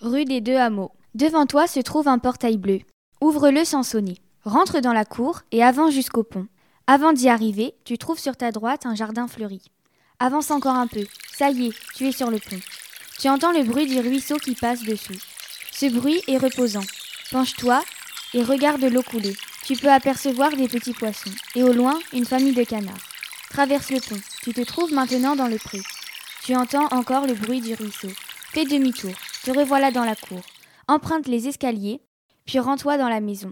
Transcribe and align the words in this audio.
Rue 0.00 0.24
des 0.24 0.40
Deux 0.40 0.54
Hameaux. 0.54 0.92
Devant 1.16 1.46
toi 1.46 1.66
se 1.66 1.80
trouve 1.80 2.06
un 2.06 2.20
portail 2.20 2.56
bleu. 2.56 2.78
Ouvre-le 3.20 3.64
sans 3.64 3.82
sonner. 3.82 4.18
Rentre 4.44 4.78
dans 4.78 4.92
la 4.92 5.04
cour 5.04 5.40
et 5.50 5.64
avance 5.64 5.92
jusqu'au 5.92 6.22
pont. 6.22 6.46
Avant 6.86 7.12
d'y 7.12 7.28
arriver, 7.28 7.74
tu 7.84 7.98
trouves 7.98 8.20
sur 8.20 8.36
ta 8.36 8.52
droite 8.52 8.86
un 8.86 8.94
jardin 8.94 9.26
fleuri. 9.26 9.60
Avance 10.20 10.52
encore 10.52 10.76
un 10.76 10.86
peu. 10.86 11.04
Ça 11.32 11.50
y 11.50 11.66
est, 11.66 11.72
tu 11.96 12.06
es 12.06 12.12
sur 12.12 12.30
le 12.30 12.38
pont. 12.38 12.60
Tu 13.18 13.28
entends 13.28 13.50
le 13.50 13.64
bruit 13.64 13.86
du 13.86 13.98
ruisseau 13.98 14.36
qui 14.36 14.54
passe 14.54 14.84
dessous. 14.84 15.18
Ce 15.72 15.86
bruit 15.86 16.22
est 16.28 16.38
reposant. 16.38 16.84
Penche-toi 17.32 17.82
et 18.34 18.44
regarde 18.44 18.84
l'eau 18.84 19.02
couler. 19.02 19.36
Tu 19.64 19.74
peux 19.74 19.90
apercevoir 19.90 20.54
des 20.54 20.68
petits 20.68 20.94
poissons 20.94 21.34
et 21.56 21.64
au 21.64 21.72
loin 21.72 21.98
une 22.12 22.24
famille 22.24 22.54
de 22.54 22.62
canards. 22.62 22.94
Traverse 23.50 23.90
le 23.90 23.98
pont. 23.98 24.20
Tu 24.42 24.52
te 24.54 24.60
trouves 24.60 24.92
maintenant 24.92 25.34
dans 25.34 25.48
le 25.48 25.58
pré. 25.58 25.80
Tu 26.44 26.54
entends 26.54 26.86
encore 26.92 27.26
le 27.26 27.34
bruit 27.34 27.60
du 27.60 27.74
ruisseau. 27.74 28.10
Fais 28.52 28.64
demi-tour. 28.64 29.12
Te 29.48 29.58
revoilà 29.58 29.90
dans 29.90 30.04
la 30.04 30.14
cour. 30.14 30.42
Emprunte 30.88 31.26
les 31.26 31.48
escaliers, 31.48 32.02
puis 32.44 32.58
rends-toi 32.58 32.98
dans 32.98 33.08
la 33.08 33.22
maison. 33.22 33.50